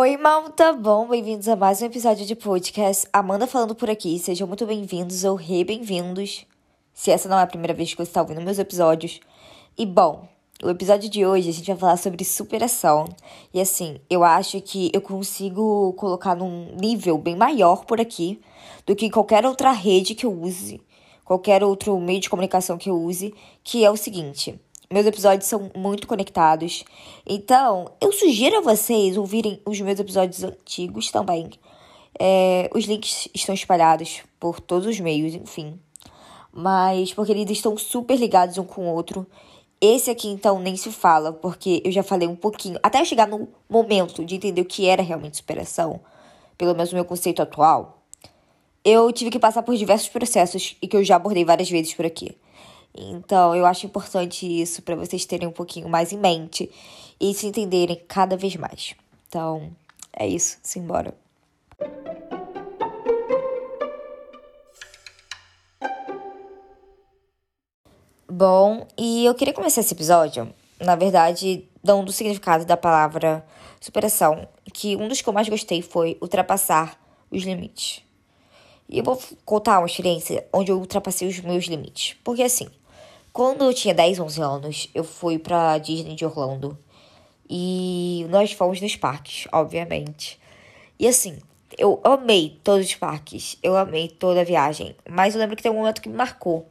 [0.00, 0.72] Oi, malta!
[0.72, 3.08] Bom, bem-vindos a mais um episódio de podcast.
[3.12, 4.16] Amanda falando por aqui.
[4.20, 6.46] Sejam muito bem-vindos ou re-bem-vindos,
[6.94, 9.18] se essa não é a primeira vez que você está ouvindo meus episódios.
[9.76, 10.28] E, bom,
[10.62, 13.06] o episódio de hoje a gente vai falar sobre superação.
[13.52, 18.40] E, assim, eu acho que eu consigo colocar num nível bem maior por aqui
[18.86, 20.80] do que qualquer outra rede que eu use,
[21.24, 23.34] qualquer outro meio de comunicação que eu use,
[23.64, 24.60] que é o seguinte.
[24.90, 26.82] Meus episódios são muito conectados.
[27.26, 31.50] Então, eu sugiro a vocês ouvirem os meus episódios antigos também.
[32.18, 35.78] É, os links estão espalhados por todos os meios, enfim.
[36.50, 39.26] Mas porque eles estão super ligados um com o outro.
[39.78, 42.80] Esse aqui, então, nem se fala, porque eu já falei um pouquinho.
[42.82, 46.00] Até eu chegar no momento de entender o que era realmente superação,
[46.56, 48.02] pelo menos o meu conceito atual,
[48.82, 52.06] eu tive que passar por diversos processos e que eu já abordei várias vezes por
[52.06, 52.34] aqui.
[53.00, 56.68] Então, eu acho importante isso para vocês terem um pouquinho mais em mente
[57.20, 58.96] e se entenderem cada vez mais.
[59.28, 59.70] Então,
[60.12, 60.58] é isso.
[60.62, 61.14] Simbora.
[68.30, 73.46] Bom, e eu queria começar esse episódio, na verdade, dando o significado da palavra
[73.80, 76.98] superação, que um dos que eu mais gostei foi ultrapassar
[77.30, 78.02] os limites.
[78.88, 82.16] E eu vou contar uma experiência onde eu ultrapassei os meus limites.
[82.24, 82.68] Porque assim,
[83.38, 86.76] quando eu tinha 10, 11 anos, eu fui pra Disney de Orlando.
[87.48, 90.40] E nós fomos nos parques, obviamente.
[90.98, 91.38] E assim,
[91.78, 93.56] eu amei todos os parques.
[93.62, 94.96] Eu amei toda a viagem.
[95.08, 96.68] Mas eu lembro que tem um momento que me marcou.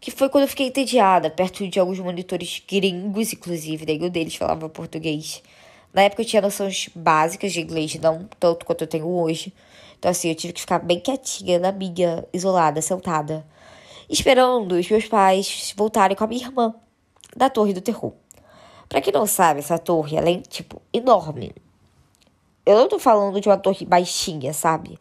[0.00, 3.84] Que foi quando eu fiquei entediada, perto de alguns monitores gringos, inclusive.
[4.04, 5.44] O deles falava português.
[5.92, 9.54] Na época eu tinha noções básicas de inglês, não tanto quanto eu tenho hoje.
[9.96, 13.46] Então, assim, eu tive que ficar bem quietinha na minha, isolada, sentada
[14.08, 16.74] esperando os meus pais voltarem com a minha irmã
[17.36, 18.12] da Torre do Terror.
[18.88, 21.54] Para quem não sabe, essa torre ela é tipo enorme.
[22.64, 24.98] Eu não tô falando de uma torre baixinha, sabe?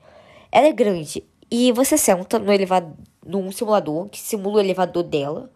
[0.52, 2.94] Ela é grande e você senta no elevador,
[3.26, 5.52] num simulador que simula o elevador dela,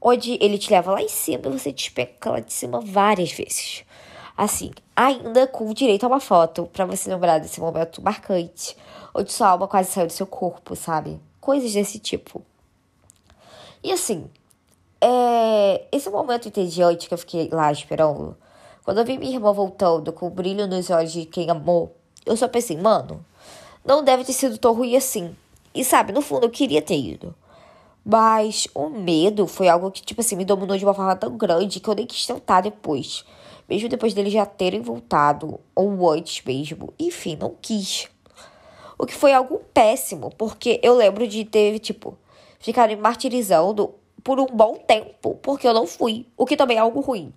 [0.00, 3.84] onde ele te leva lá em cima e você despenca lá de cima várias vezes.
[4.36, 8.76] Assim, ainda com direito a uma foto para você lembrar desse momento marcante,
[9.12, 11.20] onde sua alma quase saiu do seu corpo, sabe?
[11.40, 12.44] Coisas desse tipo.
[13.82, 14.28] E assim,
[15.00, 18.36] é, esse momento entediante que eu fiquei lá esperando,
[18.84, 21.94] quando eu vi minha irmã voltando com o brilho nos olhos de quem amou,
[22.26, 23.24] eu só pensei, mano,
[23.84, 25.34] não deve ter sido tão ruim assim.
[25.74, 27.34] E sabe, no fundo eu queria ter ido.
[28.04, 31.78] Mas o medo foi algo que, tipo assim, me dominou de uma forma tão grande
[31.78, 33.24] que eu nem quis tentar depois.
[33.68, 36.92] Mesmo depois deles já terem voltado, ou antes mesmo.
[36.98, 38.08] Enfim, não quis.
[38.98, 42.16] O que foi algo péssimo, porque eu lembro de ter, tipo,
[42.58, 47.00] ficarem martirizando por um bom tempo, porque eu não fui, o que também é algo
[47.00, 47.32] ruim.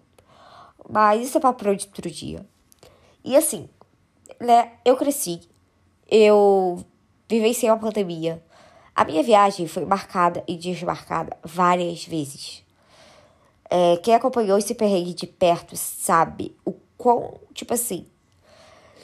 [0.90, 2.46] Mas isso é para outro dia.
[3.24, 3.70] E assim,
[4.40, 5.42] né, eu cresci,
[6.10, 6.84] eu
[7.30, 8.44] vivenciei uma pandemia.
[8.96, 12.64] A minha viagem foi marcada e desmarcada várias vezes.
[13.70, 18.06] É, quem acompanhou esse perrengue de perto sabe o quão, tipo assim,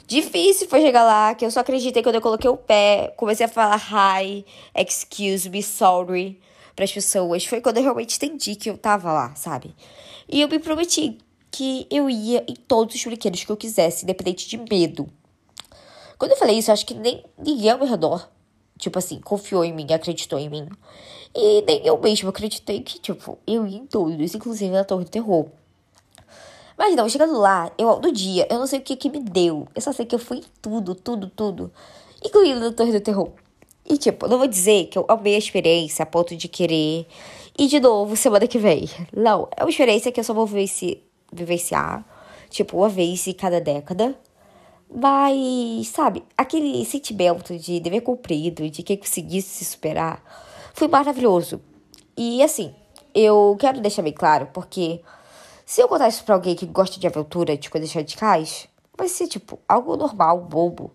[0.08, 3.48] Difícil foi chegar lá, que eu só acreditei quando eu coloquei o pé, comecei a
[3.48, 3.76] falar
[4.22, 4.42] hi,
[4.74, 6.40] excuse me, sorry
[6.74, 7.44] para as pessoas.
[7.44, 9.76] Foi quando eu realmente entendi que eu tava lá, sabe?
[10.26, 11.18] E eu me prometi
[11.50, 15.06] que eu ia em todos os brinquedos que eu quisesse, independente de medo.
[16.16, 18.30] Quando eu falei isso, eu acho que nem ninguém ao meu redor,
[18.78, 20.70] tipo assim, confiou em mim, acreditou em mim.
[21.34, 25.10] E nem eu mesmo acreditei que, tipo, eu ia em todos, inclusive na Torre do
[25.10, 25.48] Terror.
[26.78, 29.66] Mas não, chegando lá, eu no dia, eu não sei o que que me deu.
[29.74, 31.72] Eu só sei que eu fui tudo, tudo, tudo.
[32.24, 33.32] Incluindo a Torre do Terror.
[33.84, 37.04] E tipo, não vou dizer que eu amei a experiência a ponto de querer
[37.58, 38.88] ir de novo semana que vem.
[39.12, 41.02] Não, é uma experiência que eu só vou vivenci
[41.32, 42.06] vivenciar,
[42.48, 44.14] tipo, uma vez em cada década.
[44.88, 50.22] Mas, sabe, aquele sentimento de dever cumprido, de que consegui se superar,
[50.72, 51.60] foi maravilhoso.
[52.16, 52.72] E assim,
[53.14, 55.02] eu quero deixar bem claro, porque
[55.68, 59.28] se eu contar isso pra alguém que gosta de aventura, de coisas radicais, vai ser,
[59.28, 60.92] tipo, algo normal, bobo.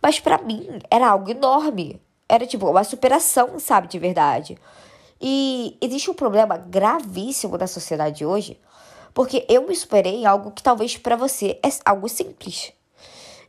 [0.00, 2.00] Mas para mim, era algo enorme.
[2.28, 4.56] Era, tipo, uma superação, sabe, de verdade.
[5.20, 8.60] E existe um problema gravíssimo na sociedade hoje,
[9.12, 12.72] porque eu me superei em algo que talvez para você é algo simples.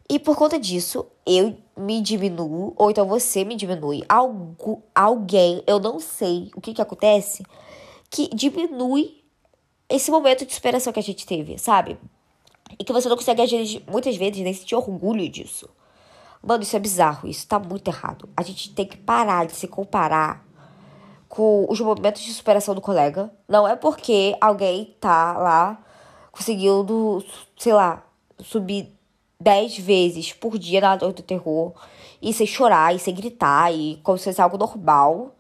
[0.10, 4.04] E por conta disso, eu me diminuo, ou então você me diminui.
[4.10, 7.44] Algo, alguém, eu não sei o que que acontece,
[8.10, 9.27] que diminui
[9.90, 11.98] esse momento de superação que a gente teve, sabe?
[12.78, 13.42] E que você não consegue
[13.90, 15.70] muitas vezes nem sentir orgulho disso.
[16.42, 18.30] Mano, isso é bizarro, isso tá muito errado.
[18.36, 20.46] A gente tem que parar de se comparar
[21.28, 23.32] com os momentos de superação do colega.
[23.48, 25.84] Não é porque alguém tá lá
[26.32, 27.24] conseguindo,
[27.58, 28.04] sei lá,
[28.40, 28.94] subir
[29.40, 31.74] dez vezes por dia na dor do terror,
[32.22, 35.36] e sem chorar, e sem gritar, e como se fosse algo normal,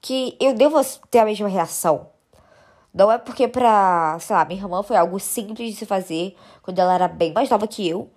[0.00, 0.80] que eu devo
[1.10, 2.08] ter a mesma reação.
[2.98, 6.80] Não é porque pra, sei lá, minha irmã foi algo simples de se fazer quando
[6.80, 8.10] ela era bem mais nova que eu,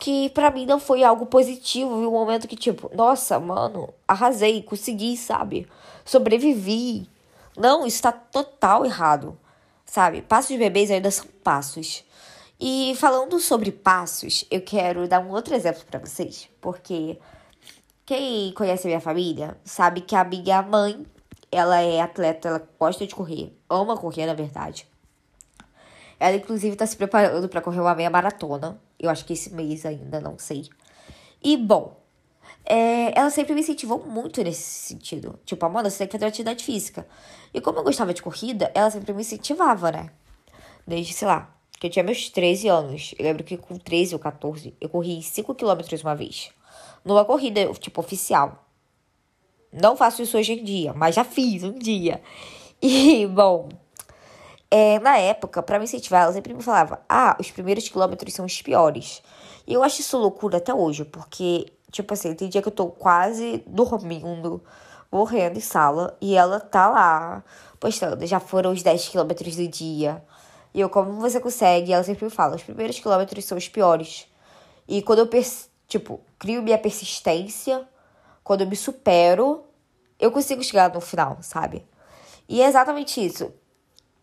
[0.00, 5.16] que para mim não foi algo positivo, um momento que tipo, nossa, mano, arrasei, consegui,
[5.16, 5.68] sabe?
[6.04, 7.08] Sobrevivi.
[7.56, 9.38] Não, isso tá total errado,
[9.86, 10.20] sabe?
[10.22, 12.04] Passos de bebês ainda são passos.
[12.58, 17.20] E falando sobre passos, eu quero dar um outro exemplo para vocês, porque
[18.04, 21.06] quem conhece a minha família sabe que a minha mãe,
[21.52, 24.86] ela é atleta, ela gosta de correr, ama correr, na verdade.
[26.20, 28.80] Ela, inclusive, tá se preparando para correr uma meia maratona.
[28.98, 30.68] Eu acho que esse mês ainda, não sei.
[31.42, 31.96] E, bom,
[32.64, 35.38] é, ela sempre me incentivou muito nesse sentido.
[35.44, 37.06] Tipo, Amanda, você tem que fazer atividade física.
[37.54, 40.10] E como eu gostava de corrida, ela sempre me incentivava, né?
[40.86, 43.14] Desde, sei lá, que eu tinha meus 13 anos.
[43.18, 46.50] Eu lembro que com 13 ou 14, eu corri 5 quilômetros uma vez.
[47.04, 48.66] Numa corrida, tipo, oficial.
[49.72, 52.20] Não faço isso hoje em dia, mas já fiz um dia.
[52.80, 53.68] E, bom,
[54.70, 58.44] é, na época, para me incentivar, ela sempre me falava: ah, os primeiros quilômetros são
[58.44, 59.22] os piores.
[59.66, 62.86] E eu acho isso loucura até hoje, porque, tipo assim, tem dia que eu tô
[62.88, 64.62] quase dormindo,
[65.10, 67.44] morrendo em sala, e ela tá lá
[67.80, 70.22] postando: já foram os 10 quilômetros do dia.
[70.74, 71.92] E eu, como você consegue?
[71.92, 74.26] Ela sempre me fala: os primeiros quilômetros são os piores.
[74.86, 75.30] E quando eu,
[75.86, 77.86] tipo, crio minha persistência,
[78.44, 79.64] quando eu me supero,
[80.20, 81.86] eu consigo chegar no final, sabe?
[82.48, 83.52] E é exatamente isso.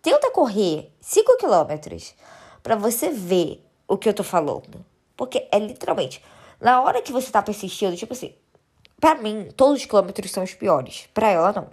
[0.01, 2.15] Tenta correr 5 quilômetros
[2.63, 4.83] para você ver o que eu tô falando.
[5.15, 6.23] Porque é literalmente,
[6.59, 8.33] na hora que você tá persistindo, tipo assim,
[8.99, 11.07] para mim, todos os quilômetros são os piores.
[11.13, 11.69] Pra ela, não.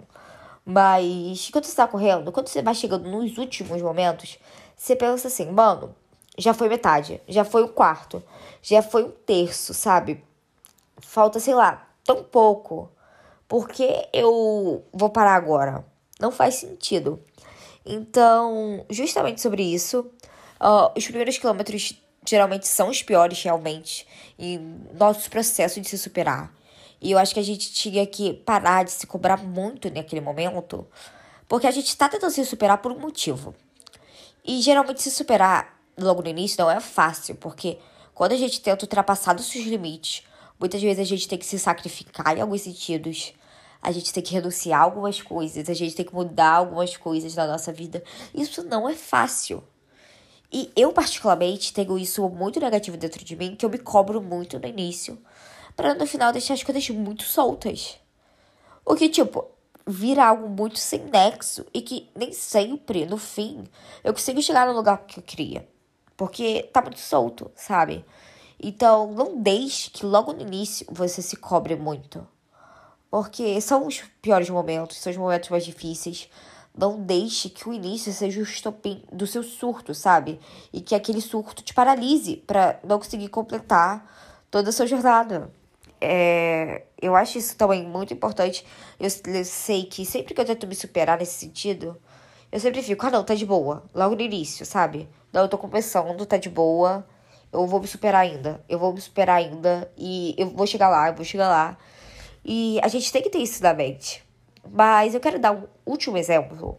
[0.65, 4.37] Mas quando você tá correndo, quando você vai chegando nos últimos momentos,
[4.75, 5.95] você pensa assim, mano,
[6.37, 8.23] já foi metade, já foi um quarto,
[8.61, 10.23] já foi um terço, sabe?
[10.99, 12.89] Falta, sei lá, tão pouco.
[13.47, 15.85] Por que eu vou parar agora?
[16.19, 17.19] Não faz sentido.
[17.85, 19.99] Então, justamente sobre isso,
[20.59, 21.93] uh, os primeiros quilômetros
[22.25, 24.07] geralmente são os piores realmente
[24.39, 24.57] e
[24.93, 26.53] nosso processo de se superar.
[27.01, 30.87] E eu acho que a gente tinha que parar de se cobrar muito naquele momento,
[31.49, 33.53] porque a gente está tentando se superar por um motivo.
[34.45, 37.77] E geralmente se superar logo no início não é fácil, porque
[38.13, 40.23] quando a gente tenta ultrapassar os seus limites,
[40.59, 43.33] muitas vezes a gente tem que se sacrificar em alguns sentidos
[43.83, 47.35] a gente tem que renunciar a algumas coisas, a gente tem que mudar algumas coisas
[47.35, 48.01] na nossa vida.
[48.33, 49.61] Isso não é fácil.
[50.51, 54.57] E eu, particularmente, tenho isso muito negativo dentro de mim, que eu me cobro muito
[54.57, 55.19] no início,
[55.75, 57.99] para no final deixar as coisas muito soltas.
[58.85, 59.45] O que, tipo,
[59.85, 63.65] vira algo muito sem nexo e que nem sempre, no fim,
[64.03, 65.67] eu consigo chegar no lugar que eu queria.
[66.15, 68.05] Porque tá muito solto, sabe?
[68.61, 72.25] Então, não deixe que logo no início você se cobre muito.
[73.13, 76.27] Porque são os piores momentos, são os momentos mais difíceis.
[76.75, 80.39] Não deixe que o início seja o estopim do seu surto, sabe?
[80.73, 84.03] E que aquele surto te paralise para não conseguir completar
[84.49, 85.51] toda a sua jornada.
[86.01, 88.65] É, eu acho isso também muito importante.
[88.99, 91.95] Eu, eu sei que sempre que eu tento me superar nesse sentido,
[92.51, 93.83] eu sempre fico, ah não, tá de boa.
[93.93, 95.07] Logo no início, sabe?
[95.31, 97.05] Não, eu tô começando, tá de boa.
[97.51, 98.65] Eu vou me superar ainda.
[98.67, 99.87] Eu vou me superar ainda.
[99.95, 101.77] E eu vou chegar lá, eu vou chegar lá.
[102.43, 104.23] E a gente tem que ter isso na mente.
[104.69, 106.77] Mas eu quero dar um último exemplo,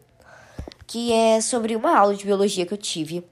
[0.87, 3.27] que é sobre uma aula de biologia que eu tive.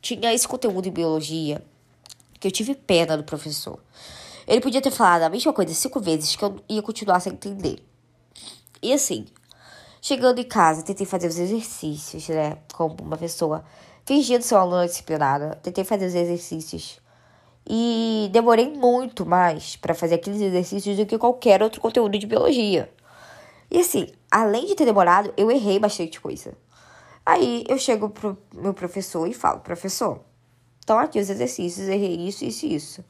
[0.00, 1.62] Tinha esse conteúdo em biologia
[2.40, 3.78] que eu tive pena do professor.
[4.46, 7.82] Ele podia ter falado a mesma coisa cinco vezes que eu ia continuar sem entender.
[8.80, 9.26] E assim,
[10.00, 12.58] chegando em casa, tentei fazer os exercícios, né?
[12.72, 13.64] Como uma pessoa
[14.06, 15.56] fingindo ser uma aluna disciplinada.
[15.62, 17.00] Tentei fazer os exercícios
[17.68, 22.90] e demorei muito mais para fazer aqueles exercícios do que qualquer outro conteúdo de biologia.
[23.70, 26.54] E assim, além de ter demorado, eu errei bastante coisa.
[27.26, 30.20] Aí eu chego pro meu professor e falo: professor,
[30.80, 33.04] estão aqui os exercícios, errei isso, isso e isso.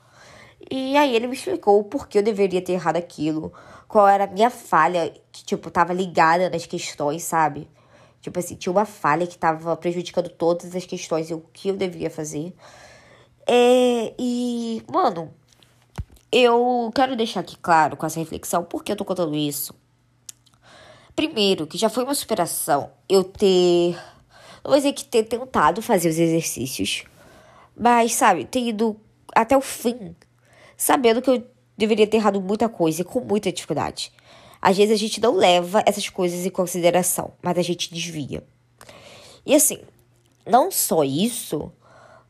[0.69, 3.53] E aí ele me explicou por que eu deveria ter errado aquilo,
[3.87, 7.71] qual era a minha falha, que, tipo, tava ligada nas questões, sabe?
[8.21, 11.77] Tipo assim, tinha uma falha que tava prejudicando todas as questões e o que eu
[11.77, 12.53] devia fazer.
[13.51, 15.33] É, e, mano,
[16.31, 19.75] eu quero deixar aqui claro com essa reflexão por que eu tô contando isso.
[21.17, 23.95] Primeiro, que já foi uma superação eu ter.
[24.63, 27.05] Não vou dizer que ter tentado fazer os exercícios,
[27.75, 29.01] mas, sabe, ter ido
[29.35, 30.15] até o fim,
[30.77, 31.43] sabendo que eu
[31.77, 34.13] deveria ter errado muita coisa e com muita dificuldade.
[34.61, 38.45] Às vezes a gente não leva essas coisas em consideração, mas a gente desvia.
[39.47, 39.79] E assim,
[40.45, 41.73] não só isso,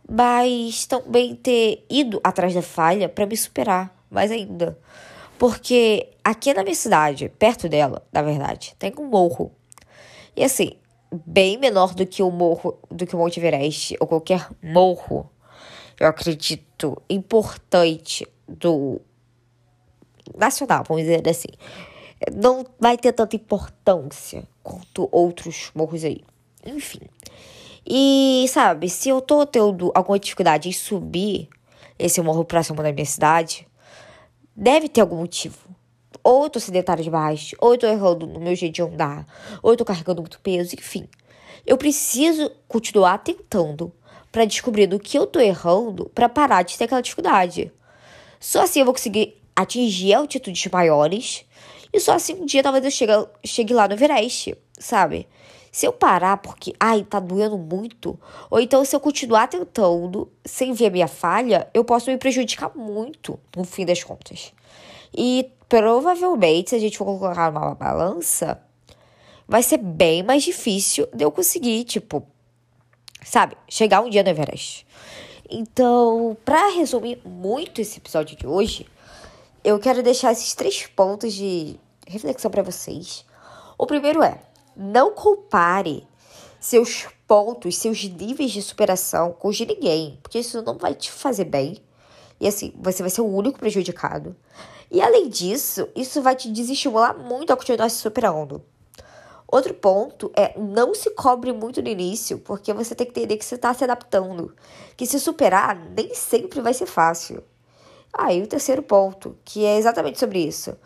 [0.08, 4.78] mas também ter ido atrás da falha para me superar mais ainda.
[5.38, 9.52] Porque aqui na minha cidade, perto dela, na verdade, tem um morro.
[10.34, 10.72] E assim,
[11.26, 15.30] bem menor do que o morro, do que o Monte Everest ou qualquer morro,
[16.00, 19.00] eu acredito, importante do
[20.36, 21.48] nacional, vamos dizer assim.
[22.34, 26.24] Não vai ter tanta importância quanto outros morros aí.
[26.64, 27.00] Enfim.
[27.90, 31.48] E, sabe, se eu tô tendo alguma dificuldade em subir
[31.98, 33.66] esse morro próximo da minha cidade,
[34.54, 35.56] deve ter algum motivo.
[36.22, 39.26] Ou eu tô sedentário demais, ou eu tô errando no meu jeito de andar,
[39.62, 41.08] ou eu tô carregando muito peso, enfim.
[41.66, 43.90] Eu preciso continuar tentando
[44.30, 47.72] para descobrir do que eu tô errando para parar de ter aquela dificuldade.
[48.38, 51.46] Só assim eu vou conseguir atingir altitudes maiores
[51.90, 53.12] e só assim um dia talvez eu chegue,
[53.44, 55.26] chegue lá no Everest, sabe?
[55.70, 58.18] Se eu parar porque, ai, tá doendo muito,
[58.50, 62.72] ou então se eu continuar tentando sem ver a minha falha, eu posso me prejudicar
[62.74, 64.52] muito no fim das contas.
[65.16, 68.60] E provavelmente, se a gente for colocar numa balança,
[69.46, 72.26] vai ser bem mais difícil de eu conseguir, tipo,
[73.24, 74.86] sabe, chegar um dia no Everest.
[75.50, 78.86] Então, para resumir muito esse episódio de hoje,
[79.64, 83.24] eu quero deixar esses três pontos de reflexão para vocês.
[83.78, 84.38] O primeiro é:
[84.78, 86.06] não compare
[86.60, 91.10] seus pontos, seus níveis de superação com os de ninguém, porque isso não vai te
[91.10, 91.82] fazer bem.
[92.40, 94.36] E assim, você vai ser o único prejudicado.
[94.90, 98.62] E além disso, isso vai te desestimular muito a continuar se superando.
[99.46, 103.44] Outro ponto é não se cobre muito no início, porque você tem que entender que
[103.44, 104.54] você está se adaptando.
[104.96, 107.42] Que se superar nem sempre vai ser fácil.
[108.12, 110.76] Aí ah, o terceiro ponto, que é exatamente sobre isso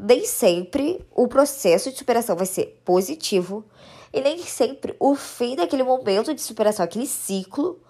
[0.00, 3.64] nem sempre o processo de superação vai ser positivo
[4.12, 7.80] e nem sempre o fim daquele momento de superação, aquele ciclo,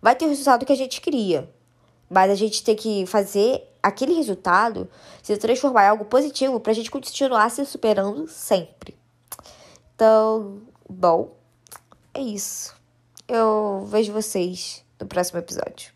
[0.00, 1.50] vai ter o resultado que a gente queria.
[2.08, 4.88] Mas a gente tem que fazer aquele resultado
[5.22, 8.94] se transformar em algo positivo para a gente continuar se superando sempre.
[9.94, 11.34] Então, bom,
[12.12, 12.74] é isso.
[13.26, 15.93] Eu vejo vocês no próximo episódio.